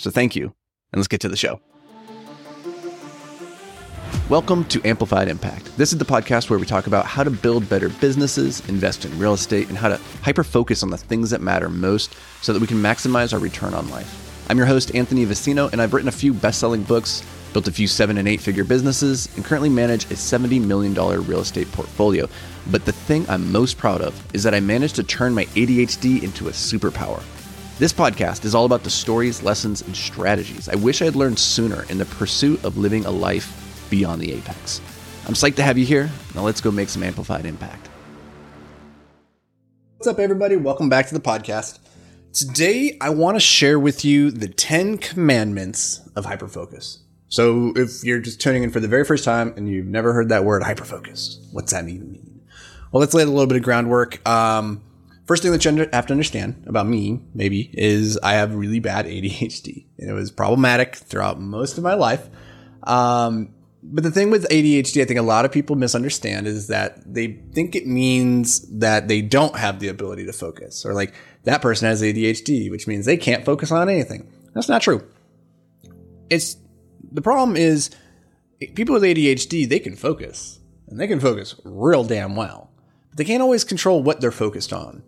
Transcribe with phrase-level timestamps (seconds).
[0.00, 0.54] So thank you.
[0.92, 1.60] And let's get to the show.
[4.30, 5.76] Welcome to Amplified Impact.
[5.76, 9.18] This is the podcast where we talk about how to build better businesses, invest in
[9.18, 12.60] real estate, and how to hyper focus on the things that matter most so that
[12.60, 14.48] we can maximize our return on life.
[14.48, 17.72] I'm your host, Anthony Vicino, and I've written a few best selling books, built a
[17.72, 22.26] few seven and eight figure businesses, and currently manage a $70 million real estate portfolio.
[22.70, 26.22] But the thing I'm most proud of is that I managed to turn my ADHD
[26.22, 27.22] into a superpower.
[27.80, 31.38] This podcast is all about the stories, lessons, and strategies I wish I had learned
[31.38, 34.82] sooner in the pursuit of living a life beyond the apex.
[35.26, 36.10] I'm psyched to have you here.
[36.34, 37.88] Now let's go make some amplified impact.
[39.96, 40.56] What's up, everybody?
[40.56, 41.78] Welcome back to the podcast.
[42.34, 46.98] Today, I want to share with you the 10 commandments of hyperfocus.
[47.28, 50.28] So, if you're just tuning in for the very first time and you've never heard
[50.28, 52.42] that word hyperfocus, what's that even mean?
[52.92, 54.28] Well, let's lay a little bit of groundwork.
[54.28, 54.82] Um,
[55.26, 59.06] First thing that you have to understand about me, maybe, is I have really bad
[59.06, 59.86] ADHD.
[59.98, 62.28] And it was problematic throughout most of my life.
[62.82, 67.02] Um, but the thing with ADHD, I think a lot of people misunderstand is that
[67.12, 71.62] they think it means that they don't have the ability to focus, or like that
[71.62, 74.30] person has ADHD, which means they can't focus on anything.
[74.54, 75.06] That's not true.
[76.28, 76.56] It's
[77.10, 77.90] the problem is
[78.74, 82.70] people with ADHD, they can focus and they can focus real damn well,
[83.08, 85.02] but they can't always control what they're focused on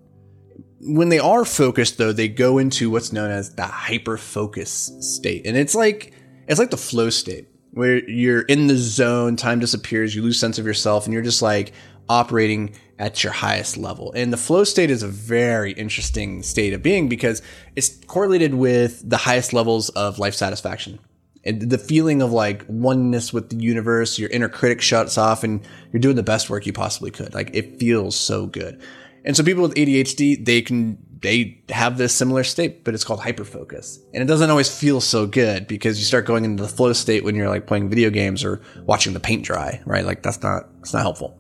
[0.84, 5.46] when they are focused though they go into what's known as the hyper focus state.
[5.46, 6.12] And it's like
[6.48, 10.58] it's like the flow state where you're in the zone time disappears you lose sense
[10.58, 11.72] of yourself and you're just like
[12.08, 14.12] operating at your highest level.
[14.12, 17.42] And the flow state is a very interesting state of being because
[17.76, 20.98] it's correlated with the highest levels of life satisfaction.
[21.44, 25.60] And the feeling of like oneness with the universe your inner critic shuts off and
[25.92, 27.34] you're doing the best work you possibly could.
[27.34, 28.80] Like it feels so good
[29.24, 33.20] and so people with ADHD, they can they have this similar state, but it's called
[33.20, 33.98] hyperfocus.
[34.12, 37.22] And it doesn't always feel so good because you start going into the flow state
[37.22, 40.04] when you're like playing video games or watching the paint dry, right?
[40.04, 41.38] Like that's not it's not helpful.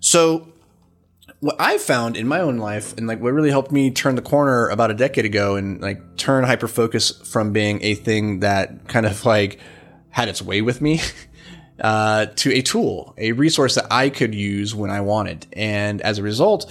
[0.00, 0.52] So
[1.40, 4.22] what I found in my own life and like what really helped me turn the
[4.22, 9.06] corner about a decade ago and like turn hyperfocus from being a thing that kind
[9.06, 9.58] of like
[10.10, 11.00] had its way with me
[11.80, 15.46] uh, to a tool, a resource that I could use when I wanted.
[15.54, 16.70] And as a result,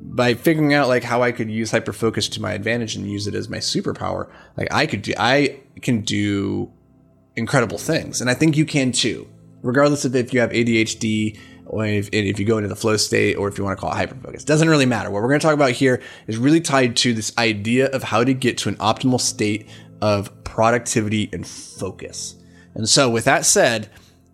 [0.00, 3.34] by figuring out like how I could use hyperfocus to my advantage and use it
[3.34, 6.70] as my superpower, like I could do, I can do
[7.36, 8.20] incredible things.
[8.20, 9.28] And I think you can too,
[9.62, 13.36] regardless of if you have ADHD or if, if you go into the flow state
[13.36, 14.44] or if you want to call it hyperfocus.
[14.44, 15.10] Doesn't really matter.
[15.10, 18.24] What we're going to talk about here is really tied to this idea of how
[18.24, 19.68] to get to an optimal state
[20.00, 22.36] of productivity and focus.
[22.74, 23.90] And so with that said,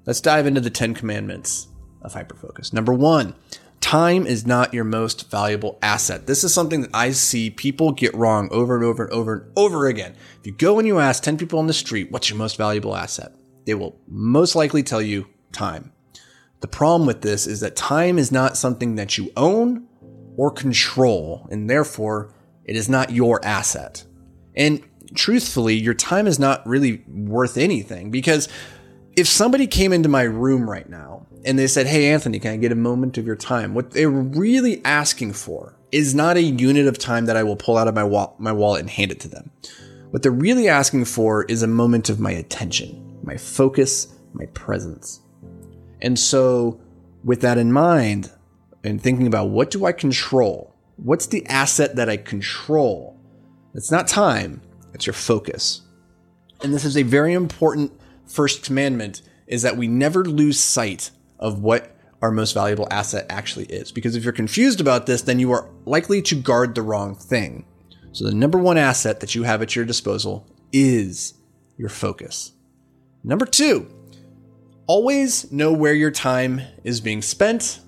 [0.06, 1.68] let's dive into the 10 commandments
[2.02, 2.72] of hyperfocus.
[2.72, 3.34] Number one,
[3.84, 6.26] Time is not your most valuable asset.
[6.26, 9.52] This is something that I see people get wrong over and over and over and
[9.58, 10.16] over again.
[10.40, 12.96] If you go and you ask 10 people on the street, what's your most valuable
[12.96, 13.34] asset?
[13.66, 15.92] They will most likely tell you time.
[16.62, 19.86] The problem with this is that time is not something that you own
[20.38, 22.32] or control, and therefore
[22.64, 24.02] it is not your asset.
[24.56, 24.82] And
[25.14, 28.48] truthfully, your time is not really worth anything because
[29.14, 31.13] if somebody came into my room right now
[31.44, 33.74] and they said, Hey, Anthony, can I get a moment of your time?
[33.74, 37.76] What they're really asking for is not a unit of time that I will pull
[37.76, 39.50] out of my, wa- my wallet and hand it to them.
[40.10, 45.20] What they're really asking for is a moment of my attention, my focus, my presence.
[46.00, 46.80] And so,
[47.24, 48.30] with that in mind,
[48.84, 50.74] and thinking about what do I control?
[50.96, 53.18] What's the asset that I control?
[53.74, 54.60] It's not time,
[54.92, 55.82] it's your focus.
[56.62, 57.92] And this is a very important
[58.26, 61.10] first commandment is that we never lose sight
[61.44, 63.92] of what our most valuable asset actually is.
[63.92, 67.66] Because if you're confused about this, then you are likely to guard the wrong thing.
[68.12, 71.34] So the number one asset that you have at your disposal is
[71.76, 72.52] your focus.
[73.22, 73.86] Number two,
[74.86, 77.80] always know where your time is being spent.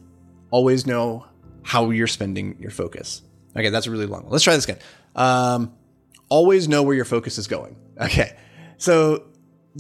[0.51, 1.25] Always know
[1.63, 3.23] how you're spending your focus.
[3.57, 4.33] Okay, that's a really long one.
[4.33, 4.81] Let's try this again.
[5.15, 5.75] Um,
[6.29, 7.77] always know where your focus is going.
[7.99, 8.37] Okay.
[8.77, 9.25] So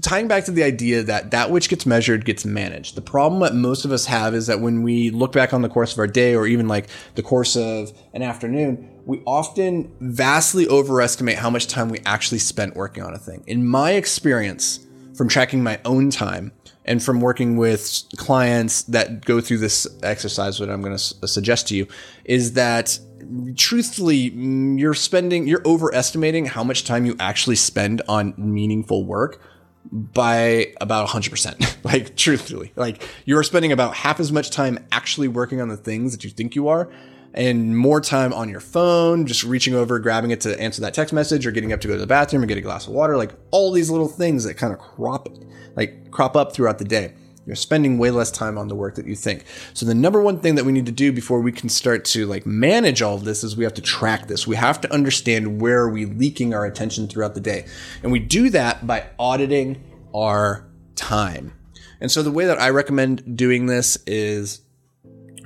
[0.02, 2.94] tying back to the idea that that which gets measured gets managed.
[2.94, 5.68] The problem that most of us have is that when we look back on the
[5.68, 10.66] course of our day or even like the course of an afternoon, we often vastly
[10.68, 13.44] overestimate how much time we actually spent working on a thing.
[13.46, 16.52] In my experience, from tracking my own time
[16.84, 21.68] and from working with clients that go through this exercise, what I'm going to suggest
[21.68, 21.86] to you
[22.24, 22.98] is that
[23.56, 29.40] truthfully, mm, you're spending, you're overestimating how much time you actually spend on meaningful work
[29.92, 31.76] by about 100%.
[31.84, 36.12] like, truthfully, like you're spending about half as much time actually working on the things
[36.12, 36.90] that you think you are
[37.36, 41.12] and more time on your phone, just reaching over, grabbing it to answer that text
[41.12, 43.16] message or getting up to go to the bathroom or get a glass of water,
[43.16, 45.28] like all these little things that kind of crop,
[45.76, 47.12] like crop up throughout the day.
[47.46, 49.44] You're spending way less time on the work that you think.
[49.72, 52.26] So the number one thing that we need to do before we can start to
[52.26, 54.48] like manage all of this is we have to track this.
[54.48, 57.66] We have to understand where are we leaking our attention throughout the day.
[58.02, 59.82] And we do that by auditing
[60.12, 60.66] our
[60.96, 61.52] time.
[62.00, 64.62] And so the way that I recommend doing this is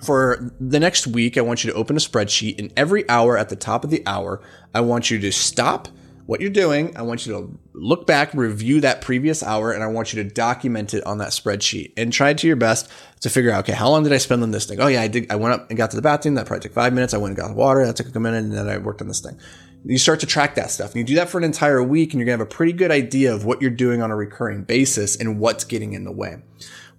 [0.02, 3.50] for the next week, I want you to open a spreadsheet and every hour at
[3.50, 4.40] the top of the hour,
[4.74, 5.88] I want you to stop
[6.26, 6.96] what you're doing.
[6.96, 10.28] I want you to look back, review that previous hour, and I want you to
[10.28, 12.90] document it on that spreadsheet and try to your best
[13.20, 14.80] to figure out, okay, how long did I spend on this thing?
[14.80, 15.30] Oh yeah, I did.
[15.30, 16.34] I went up and got to the bathroom.
[16.34, 17.14] That probably took five minutes.
[17.14, 17.84] I went and got water.
[17.84, 19.38] That took a minute, and then I worked on this thing.
[19.84, 22.20] You start to track that stuff, and you do that for an entire week, and
[22.20, 25.16] you're gonna have a pretty good idea of what you're doing on a recurring basis
[25.16, 26.36] and what's getting in the way.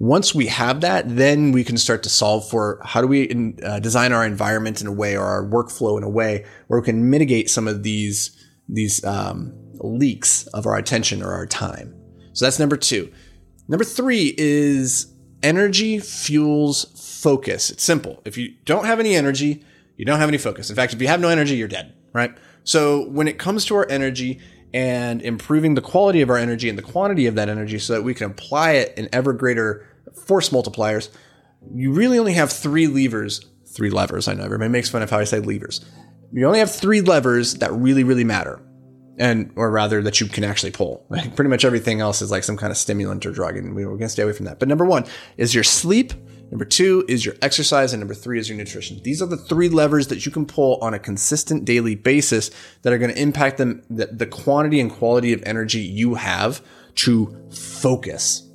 [0.01, 3.59] Once we have that, then we can start to solve for how do we in,
[3.63, 6.83] uh, design our environment in a way or our workflow in a way where we
[6.83, 8.31] can mitigate some of these
[8.71, 11.93] these um, leaks of our attention or our time.
[12.33, 13.11] So that's number two.
[13.67, 15.13] Number three is
[15.43, 17.69] energy fuels focus.
[17.69, 18.21] It's simple.
[18.25, 19.63] If you don't have any energy,
[19.97, 20.69] you don't have any focus.
[20.69, 22.35] In fact, if you have no energy, you're dead, right?
[22.63, 24.39] So when it comes to our energy
[24.73, 28.03] and improving the quality of our energy and the quantity of that energy so that
[28.03, 29.85] we can apply it in ever greater
[30.25, 31.09] force multipliers,
[31.73, 34.27] you really only have three levers, three levers.
[34.27, 35.83] I know everybody makes fun of how I say levers
[36.33, 38.61] you only have three levers that really, really matter.
[39.17, 41.05] And, or rather, that you can actually pull.
[41.35, 43.99] Pretty much everything else is like some kind of stimulant or drug, and we're going
[43.99, 44.57] to stay away from that.
[44.57, 45.05] But number one
[45.37, 46.13] is your sleep.
[46.49, 48.99] Number two is your exercise, and number three is your nutrition.
[49.03, 52.51] These are the three levers that you can pull on a consistent daily basis
[52.81, 56.61] that are going to impact them, the, the quantity and quality of energy you have
[56.95, 58.49] to focus.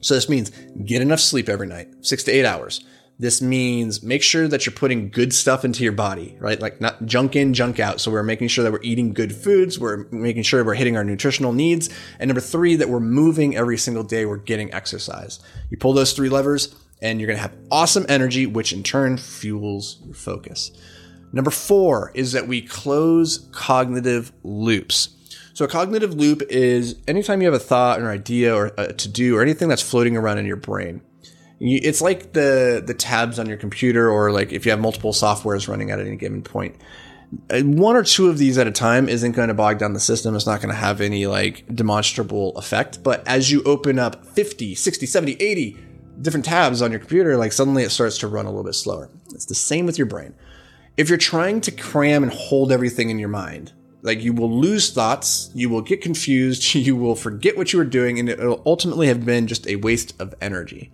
[0.00, 0.50] So this means
[0.84, 2.84] get enough sleep every night, six to eight hours.
[3.18, 6.60] This means make sure that you're putting good stuff into your body, right?
[6.60, 8.00] Like not junk in, junk out.
[8.00, 9.78] So we're making sure that we're eating good foods.
[9.78, 11.88] We're making sure we're hitting our nutritional needs.
[12.18, 14.26] And number three, that we're moving every single day.
[14.26, 15.38] We're getting exercise.
[15.70, 20.00] You pull those three levers and you're to have awesome energy, which in turn fuels
[20.04, 20.72] your focus.
[21.32, 25.10] Number four is that we close cognitive loops.
[25.54, 29.36] So a cognitive loop is anytime you have a thought or idea or to do
[29.36, 31.02] or anything that's floating around in your brain
[31.62, 35.68] it's like the the tabs on your computer or like if you have multiple softwares
[35.68, 36.76] running at any given point.
[37.48, 40.00] Uh, one or two of these at a time isn't going to bog down the
[40.00, 40.34] system.
[40.36, 43.02] It's not going to have any like demonstrable effect.
[43.02, 45.76] But as you open up 50 60 70 80
[46.20, 49.08] different tabs on your computer like suddenly it starts to run a little bit slower.
[49.32, 50.34] It's the same with your brain.
[50.96, 53.72] If you're trying to cram and hold everything in your mind
[54.02, 57.84] like you will lose thoughts you will get confused you will forget what you were
[57.84, 60.92] doing and it will ultimately have been just a waste of energy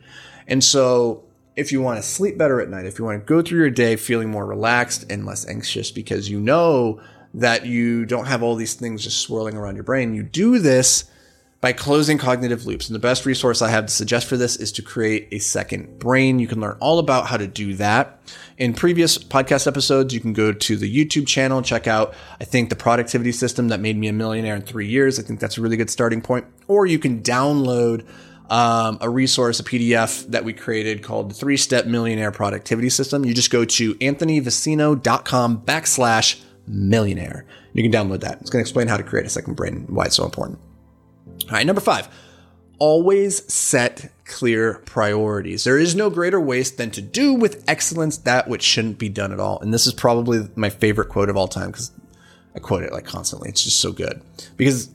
[0.49, 1.25] and so
[1.55, 3.71] if you want to sleep better at night, if you want to go through your
[3.71, 7.01] day feeling more relaxed and less anxious because you know
[7.35, 11.11] that you don't have all these things just swirling around your brain, you do this
[11.61, 12.89] by closing cognitive loops.
[12.89, 15.99] And the best resource I have to suggest for this is to create a second
[15.99, 16.39] brain.
[16.39, 18.21] You can learn all about how to do that.
[18.57, 22.71] In previous podcast episodes, you can go to the YouTube channel, check out, I think,
[22.71, 25.19] the productivity system that made me a millionaire in three years.
[25.19, 26.47] I think that's a really good starting point.
[26.69, 28.07] Or you can download
[28.51, 33.25] um, a resource, a PDF that we created called the Three Step Millionaire Productivity System.
[33.25, 37.47] You just go to anthonyvicino.com backslash millionaire.
[37.73, 38.41] You can download that.
[38.41, 40.59] It's going to explain how to create a second brain and why it's so important.
[41.45, 42.09] All right, number five,
[42.79, 45.65] always set clear priorities.
[45.65, 49.33] There is no greater waste than to do with excellence that which shouldn't be done
[49.33, 49.61] at all.
[49.61, 51.91] And this is probably my favorite quote of all time because
[52.55, 53.49] I quote it like constantly.
[53.49, 54.21] It's just so good
[54.57, 54.91] because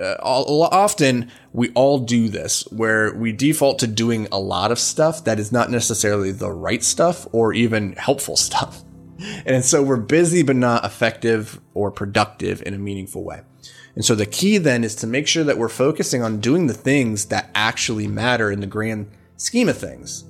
[0.00, 5.24] uh, often we all do this where we default to doing a lot of stuff
[5.24, 8.82] that is not necessarily the right stuff or even helpful stuff.
[9.44, 13.42] And so we're busy but not effective or productive in a meaningful way.
[13.94, 16.74] And so the key then is to make sure that we're focusing on doing the
[16.74, 20.24] things that actually matter in the grand scheme of things.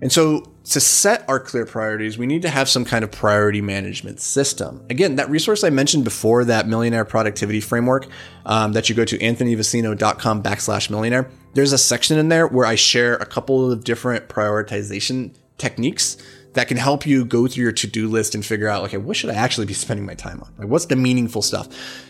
[0.00, 3.62] And so to set our clear priorities, we need to have some kind of priority
[3.62, 4.84] management system.
[4.90, 8.06] Again, that resource I mentioned before, that millionaire productivity framework,
[8.44, 12.74] um, that you go to anthonyvicino.com backslash millionaire, there's a section in there where I
[12.74, 16.18] share a couple of different prioritization techniques
[16.52, 19.30] that can help you go through your to-do list and figure out, okay, what should
[19.30, 20.52] I actually be spending my time on?
[20.58, 21.68] Like, what's the meaningful stuff?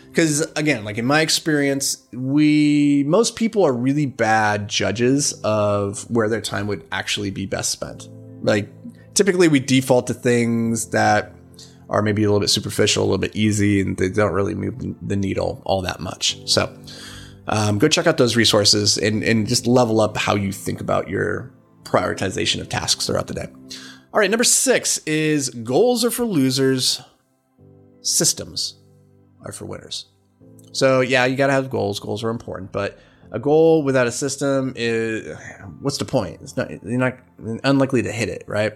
[0.09, 6.27] Because again, like in my experience, we, most people are really bad judges of where
[6.27, 8.09] their time would actually be best spent
[8.49, 8.69] like
[9.13, 11.33] typically we default to things that
[11.89, 14.75] are maybe a little bit superficial, a little bit easy, and they don't really move
[15.01, 16.37] the needle all that much.
[16.47, 16.75] So
[17.47, 21.09] um, go check out those resources and, and just level up how you think about
[21.09, 21.51] your
[21.83, 23.47] prioritization of tasks throughout the day.
[24.13, 27.01] All right, number six is goals are for losers,
[28.01, 28.79] systems
[29.45, 30.05] are for winners.
[30.71, 31.99] So yeah, you got to have goals.
[31.99, 32.99] Goals are important, but
[33.31, 35.37] a goal without a system is
[35.81, 36.39] what's the point?
[36.41, 37.17] It's not you're not
[37.63, 38.73] unlikely to hit it, right?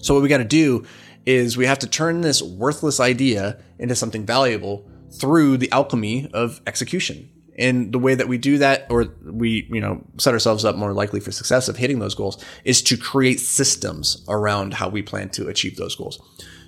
[0.00, 0.84] So what we got to do
[1.24, 4.88] is we have to turn this worthless idea into something valuable
[5.20, 7.28] through the alchemy of execution.
[7.58, 10.94] And the way that we do that, or we, you know, set ourselves up more
[10.94, 15.28] likely for success of hitting those goals, is to create systems around how we plan
[15.30, 16.18] to achieve those goals.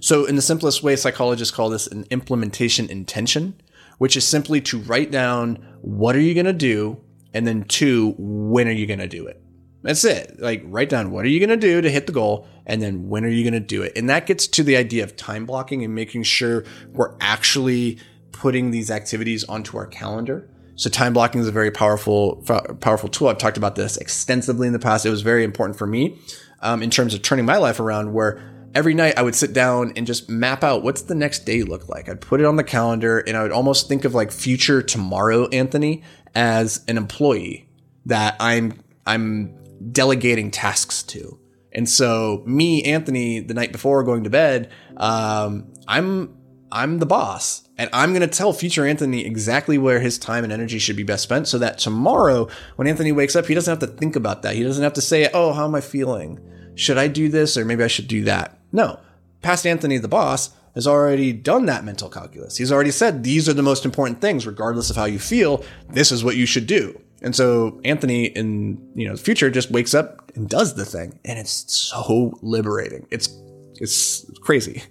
[0.01, 3.59] So, in the simplest way, psychologists call this an implementation intention
[3.99, 7.01] which is simply to write down what are you going to do
[7.33, 9.43] and then two, when are you going to do it?
[9.83, 10.41] That's it.
[10.41, 13.09] Like write down what are you going to do to hit the goal and then
[13.09, 13.93] when are you going to do it?
[13.97, 17.99] And that gets to the idea of time blocking and making sure we're actually
[18.33, 20.49] putting these activities onto our calendar.
[20.77, 22.43] So time blocking is a very powerful,
[22.81, 23.29] powerful tool.
[23.29, 25.07] I've talked about this extensively in the past.
[25.07, 26.19] It was very important for me
[26.61, 28.43] um, in terms of turning my life around where
[28.75, 31.89] every night I would sit down and just map out what's the next day look
[31.89, 32.09] like.
[32.09, 35.49] I'd put it on the calendar and I would almost think of like future tomorrow
[35.49, 36.03] Anthony
[36.35, 37.69] as an employee
[38.07, 39.55] that I'm I'm
[39.93, 41.39] delegating tasks to.
[41.73, 46.37] And so me, Anthony, the night before going to bed, um, I'm
[46.71, 47.69] I'm the boss.
[47.77, 51.03] And I'm going to tell future Anthony exactly where his time and energy should be
[51.03, 54.43] best spent so that tomorrow, when Anthony wakes up, he doesn't have to think about
[54.43, 54.55] that.
[54.55, 56.41] He doesn't have to say, Oh, how am I feeling?
[56.77, 57.57] Should I do this?
[57.57, 58.59] Or maybe I should do that.
[58.75, 58.99] No,
[59.41, 62.57] past Anthony, the boss, has already done that mental calculus.
[62.57, 65.65] He's already said these are the most important things, regardless of how you feel.
[65.89, 67.01] This is what you should do.
[67.23, 71.21] And so Anthony in you know the future just wakes up and does the thing,
[71.25, 73.07] and it's so liberating.
[73.11, 73.29] It's
[73.77, 74.83] it's crazy.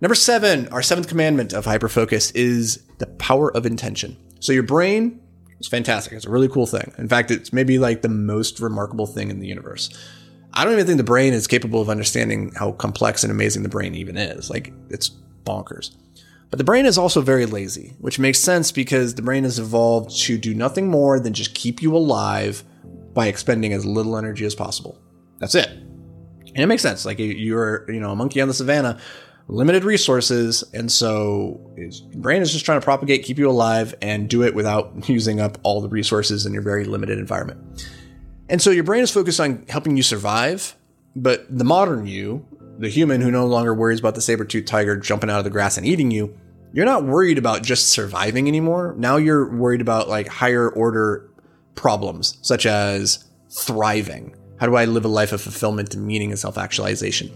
[0.00, 4.16] Number seven, our seventh commandment of hyperfocus is the power of intention.
[4.40, 5.20] So your brain
[5.60, 6.14] is fantastic.
[6.14, 6.92] It's a really cool thing.
[6.96, 9.90] In fact, it's maybe like the most remarkable thing in the universe.
[10.54, 13.68] I don't even think the brain is capable of understanding how complex and amazing the
[13.68, 14.48] brain even is.
[14.48, 15.10] Like, it's
[15.44, 15.94] bonkers.
[16.50, 20.16] But the brain is also very lazy, which makes sense because the brain has evolved
[20.22, 22.62] to do nothing more than just keep you alive
[23.12, 24.96] by expending as little energy as possible.
[25.40, 25.68] That's it.
[25.68, 27.04] And it makes sense.
[27.04, 29.00] Like you're, you know, a monkey on the savannah,
[29.48, 31.60] limited resources, and so
[32.14, 35.58] brain is just trying to propagate, keep you alive, and do it without using up
[35.64, 37.84] all the resources in your very limited environment.
[38.48, 40.76] And so your brain is focused on helping you survive,
[41.16, 42.46] but the modern you,
[42.78, 45.76] the human who no longer worries about the saber-toothed tiger jumping out of the grass
[45.76, 46.36] and eating you,
[46.72, 48.94] you're not worried about just surviving anymore.
[48.98, 51.30] Now you're worried about like higher order
[51.74, 54.34] problems, such as thriving.
[54.58, 57.30] How do I live a life of fulfillment and meaning and self-actualization?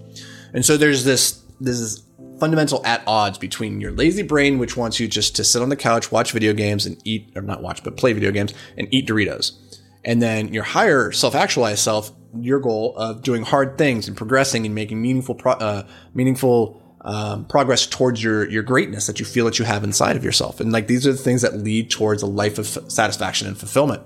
[0.52, 2.04] And so there's this this is
[2.38, 5.76] fundamental at odds between your lazy brain, which wants you just to sit on the
[5.76, 9.08] couch, watch video games, and eat, or not watch, but play video games and eat
[9.08, 9.67] Doritos
[10.08, 12.10] and then your higher self-actualized self,
[12.40, 17.44] your goal of doing hard things and progressing and making meaningful, pro- uh, meaningful um,
[17.44, 20.60] progress towards your your greatness that you feel that you have inside of yourself.
[20.60, 24.02] And like these are the things that lead towards a life of satisfaction and fulfillment.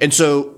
[0.00, 0.54] And so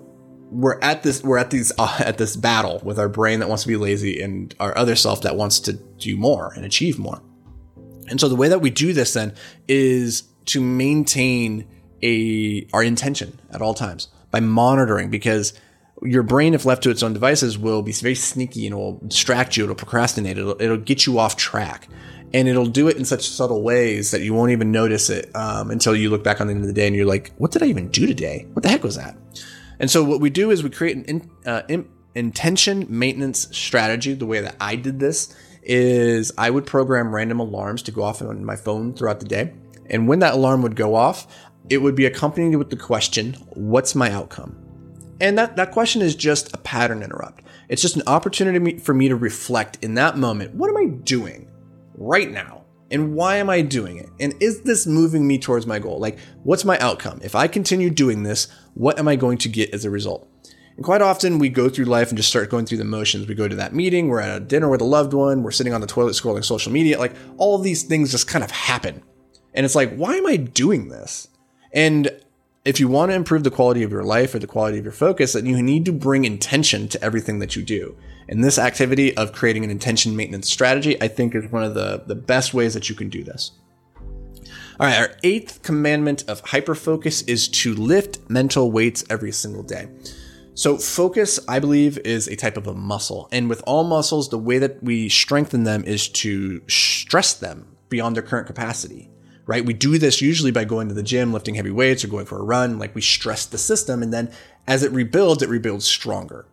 [0.50, 3.62] we're at this we're at these uh, at this battle with our brain that wants
[3.62, 7.23] to be lazy and our other self that wants to do more and achieve more.
[8.09, 9.35] And so the way that we do this then
[9.69, 11.67] is to maintain
[12.02, 15.53] a our intention at all times by monitoring because
[16.03, 19.57] your brain, if left to its own devices, will be very sneaky and will distract
[19.57, 19.65] you.
[19.65, 20.39] It'll procrastinate.
[20.39, 21.89] It'll, it'll get you off track.
[22.33, 25.71] And it'll do it in such subtle ways that you won't even notice it um,
[25.71, 27.63] until you look back on the end of the day and you're like, what did
[27.63, 28.47] I even do today?
[28.53, 29.17] What the heck was that?
[29.81, 34.15] And so what we do is we create an in, uh, in, intention maintenance strategy.
[34.15, 38.23] The way that I did this is I would program random alarms to go off
[38.23, 39.53] on my phone throughout the day.
[39.87, 41.27] And when that alarm would go off,
[41.69, 44.57] it would be accompanied with the question, What's my outcome?
[45.21, 47.45] And that, that question is just a pattern interrupt.
[47.69, 51.49] It's just an opportunity for me to reflect in that moment what am I doing
[51.95, 52.64] right now?
[52.90, 54.09] And why am I doing it?
[54.19, 56.00] And is this moving me towards my goal?
[56.00, 57.21] Like, what's my outcome?
[57.23, 60.29] If I continue doing this, what am I going to get as a result?
[60.75, 63.29] And quite often we go through life and just start going through the motions.
[63.29, 65.73] We go to that meeting, we're at a dinner with a loved one, we're sitting
[65.73, 66.99] on the toilet scrolling social media.
[66.99, 69.02] Like all of these things just kind of happen.
[69.55, 71.29] And it's like, why am I doing this?
[71.73, 72.11] And
[72.65, 74.93] if you want to improve the quality of your life or the quality of your
[74.93, 77.97] focus, then you need to bring intention to everything that you do.
[78.29, 82.03] And this activity of creating an intention maintenance strategy, I think is one of the,
[82.07, 83.53] the best ways that you can do this.
[84.79, 89.89] All right, our eighth commandment of hyperfocus is to lift mental weights every single day.
[90.55, 93.29] So, focus, I believe, is a type of a muscle.
[93.33, 98.17] And with all muscles, the way that we strengthen them is to stress them beyond
[98.17, 99.10] their current capacity
[99.50, 99.66] right?
[99.66, 102.38] We do this usually by going to the gym, lifting heavy weights, or going for
[102.38, 102.78] a run.
[102.78, 104.30] Like we stress the system, and then
[104.69, 106.47] as it rebuilds, it rebuilds stronger.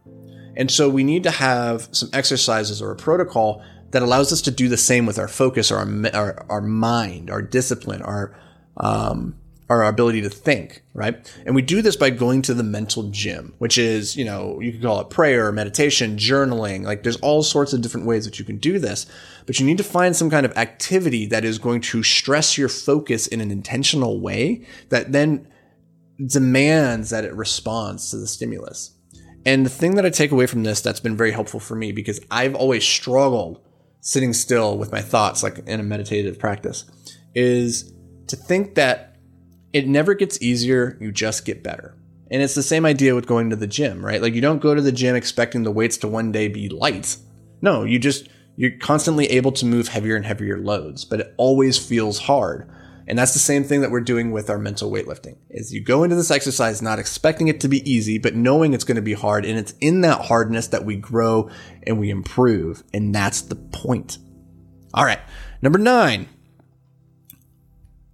[0.56, 4.52] And so we need to have some exercises or a protocol that allows us to
[4.52, 8.36] do the same with our focus, or our our, our mind, our discipline, our
[8.78, 9.36] um,
[9.70, 11.34] our ability to think, right?
[11.46, 14.72] And we do this by going to the mental gym, which is, you know, you
[14.72, 16.84] could call it prayer, meditation, journaling.
[16.84, 19.06] Like there's all sorts of different ways that you can do this,
[19.46, 22.70] but you need to find some kind of activity that is going to stress your
[22.70, 25.48] focus in an intentional way that then
[26.26, 28.94] demands that it responds to the stimulus.
[29.46, 31.92] And the thing that I take away from this that's been very helpful for me
[31.92, 33.62] because I've always struggled
[34.00, 36.86] sitting still with my thoughts, like in a meditative practice,
[37.36, 37.94] is
[38.28, 39.07] to think that
[39.78, 41.96] it never gets easier, you just get better.
[42.30, 44.22] And it's the same idea with going to the gym, right?
[44.22, 47.18] Like you don't go to the gym expecting the weights to one day be light.
[47.62, 51.78] No, you just you're constantly able to move heavier and heavier loads, but it always
[51.78, 52.70] feels hard.
[53.08, 55.38] And that's the same thing that we're doing with our mental weightlifting.
[55.50, 58.84] Is you go into this exercise not expecting it to be easy, but knowing it's
[58.84, 61.50] going to be hard, and it's in that hardness that we grow
[61.86, 64.18] and we improve, and that's the point.
[64.94, 65.20] All right,
[65.62, 66.28] number nine,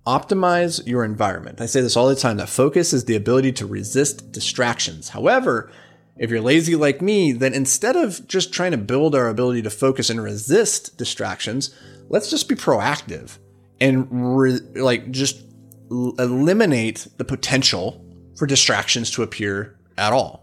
[0.06, 1.62] Optimize your environment.
[1.62, 5.10] I say this all the time that focus is the ability to resist distractions.
[5.10, 5.72] However,
[6.18, 9.70] if you're lazy like me, then instead of just trying to build our ability to
[9.70, 11.74] focus and resist distractions,
[12.10, 13.38] let's just be proactive
[13.80, 14.08] and
[14.38, 15.42] re- like just
[15.90, 18.04] eliminate the potential
[18.36, 20.43] for distractions to appear at all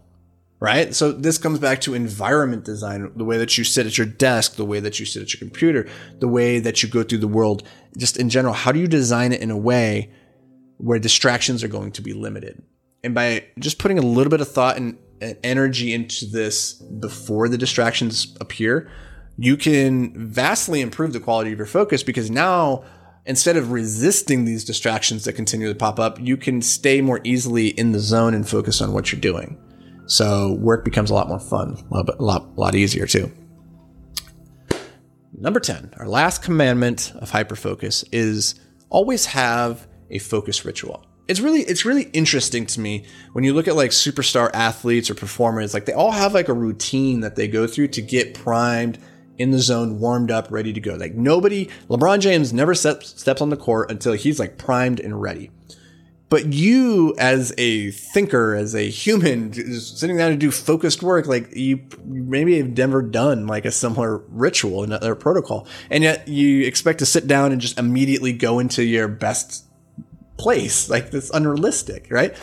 [0.61, 0.93] right?
[0.93, 4.55] So this comes back to environment design, the way that you sit at your desk,
[4.55, 5.89] the way that you sit at your computer,
[6.19, 7.63] the way that you go through the world,
[7.97, 8.53] just in general.
[8.53, 10.13] How do you design it in a way
[10.77, 12.61] where distractions are going to be limited?
[13.03, 14.97] And by just putting a little bit of thought and,
[15.43, 18.89] energy into this before the distractions appear,
[19.37, 22.83] you can vastly improve the quality of your focus because now
[23.27, 27.67] instead of resisting these distractions that continue to pop up, you can stay more easily
[27.67, 29.59] in the zone and focus on what you're doing.
[30.11, 33.31] So work becomes a lot more fun, a lot, a lot, a lot easier too.
[35.31, 38.55] Number 10, our last commandment of hyperfocus is
[38.89, 41.05] always have a focus ritual.
[41.29, 45.15] It's really it's really interesting to me when you look at like superstar athletes or
[45.15, 48.99] performers like they all have like a routine that they go through to get primed
[49.37, 50.95] in the zone, warmed up, ready to go.
[50.95, 55.51] Like nobody, LeBron James never steps on the court until he's like primed and ready.
[56.31, 61.53] But you, as a thinker, as a human, sitting down to do focused work, like
[61.53, 66.99] you maybe have never done like a similar ritual a protocol, and yet you expect
[66.99, 69.65] to sit down and just immediately go into your best
[70.37, 70.89] place.
[70.89, 72.33] Like that's unrealistic, right?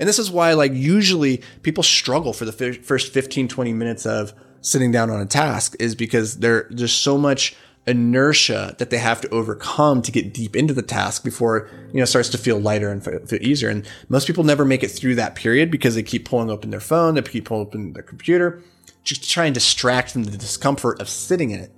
[0.00, 4.34] And this is why, like, usually people struggle for the first 15, 20 minutes of
[4.60, 7.54] sitting down on a task is because there's just so much
[7.86, 12.04] inertia that they have to overcome to get deep into the task before you know
[12.04, 13.68] starts to feel lighter and feel easier.
[13.68, 16.80] And most people never make it through that period because they keep pulling open their
[16.80, 18.62] phone they keep pulling open their computer
[19.04, 21.72] just to try and distract from the discomfort of sitting in it.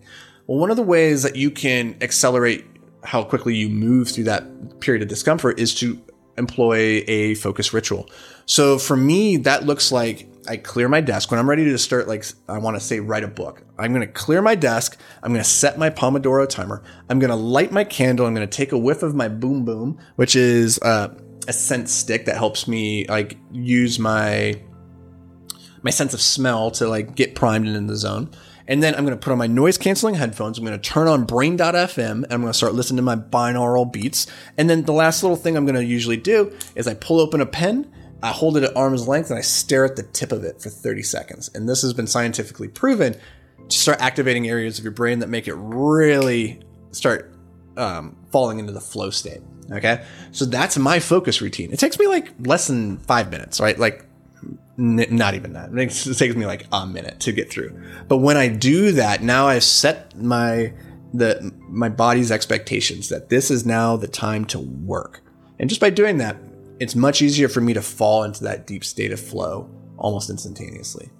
[0.46, 2.64] Well one of the ways that you can accelerate
[3.04, 6.00] how quickly you move through that period of discomfort is to
[6.38, 8.08] employ a focus ritual.
[8.46, 12.08] So for me that looks like I clear my desk when I'm ready to start.
[12.08, 13.62] Like I want to say, write a book.
[13.78, 14.98] I'm going to clear my desk.
[15.22, 16.82] I'm going to set my Pomodoro timer.
[17.08, 18.26] I'm going to light my candle.
[18.26, 21.14] I'm going to take a whiff of my Boom Boom, which is uh,
[21.46, 24.60] a scent stick that helps me like use my
[25.82, 28.30] my sense of smell to like get primed and in the zone.
[28.66, 30.58] And then I'm going to put on my noise canceling headphones.
[30.58, 33.90] I'm going to turn on brain.fm and I'm going to start listening to my binaural
[33.90, 34.26] beats.
[34.58, 37.40] And then the last little thing I'm going to usually do is I pull open
[37.40, 37.90] a pen
[38.22, 40.70] I hold it at arm's length and I stare at the tip of it for
[40.70, 41.50] 30 seconds.
[41.54, 43.16] And this has been scientifically proven
[43.68, 47.34] to start activating areas of your brain that make it really start
[47.76, 49.42] um, falling into the flow state.
[49.70, 50.04] Okay.
[50.32, 51.72] So that's my focus routine.
[51.72, 53.78] It takes me like less than five minutes, right?
[53.78, 54.04] Like,
[54.78, 55.70] n- not even that.
[55.72, 57.80] It takes me like a minute to get through.
[58.08, 60.72] But when I do that, now I've set my,
[61.12, 65.22] the, my body's expectations that this is now the time to work.
[65.58, 66.36] And just by doing that,
[66.80, 71.10] it's much easier for me to fall into that deep state of flow almost instantaneously.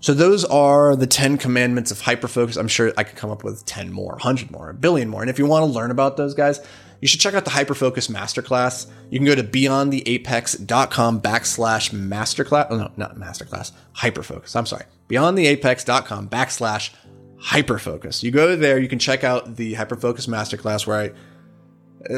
[0.00, 2.56] So those are the 10 commandments of hyperfocus.
[2.56, 5.20] I'm sure I could come up with 10 more, 100 more, a billion more.
[5.22, 6.60] And if you want to learn about those guys,
[7.00, 8.86] you should check out the Hyperfocus Masterclass.
[9.10, 12.66] You can go to beyondtheapex.com backslash masterclass.
[12.70, 14.56] Oh, no, not masterclass, hyperfocus.
[14.56, 14.84] I'm sorry.
[15.08, 16.90] Beyondtheapex.com backslash
[17.40, 18.22] hyperfocus.
[18.22, 21.12] You go there, you can check out the Hyperfocus Masterclass where I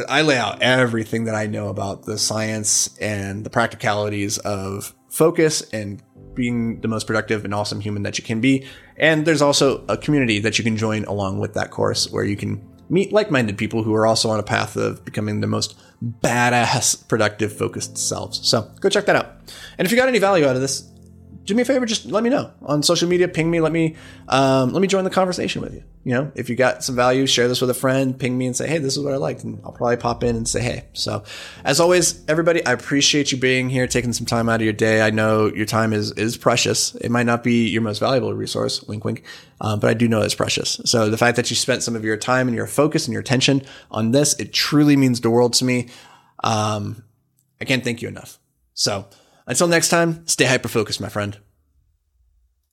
[0.09, 5.63] I lay out everything that I know about the science and the practicalities of focus
[5.73, 6.03] and
[6.35, 8.67] being the most productive and awesome human that you can be.
[8.97, 12.37] And there's also a community that you can join along with that course where you
[12.37, 17.07] can meet like-minded people who are also on a path of becoming the most badass,
[17.09, 18.47] productive, focused selves.
[18.49, 19.37] So go check that out.
[19.79, 20.91] And if you got any value out of this,
[21.49, 23.27] do me a favor, just let me know on social media.
[23.27, 23.97] Ping me, let me
[24.29, 25.83] um, let me join the conversation with you.
[26.05, 28.19] You know, if you got some value, share this with a friend.
[28.19, 30.37] Ping me and say, hey, this is what I liked, and I'll probably pop in
[30.37, 30.85] and say, hey.
[30.93, 31.25] So,
[31.65, 35.01] as always, everybody, I appreciate you being here, taking some time out of your day.
[35.01, 36.95] I know your time is is precious.
[36.97, 39.25] It might not be your most valuable resource, wink, wink,
[39.63, 40.81] um, but I do know it's precious.
[40.85, 43.23] So the fact that you spent some of your time and your focus and your
[43.23, 45.89] attention on this, it truly means the world to me.
[46.45, 47.05] Um,
[47.59, 48.39] I can't thank you enough.
[48.75, 49.07] So.
[49.49, 51.39] Until next time, stay hyper focused, my friend.